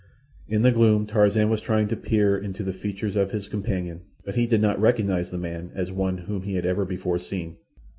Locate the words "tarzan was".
1.05-1.61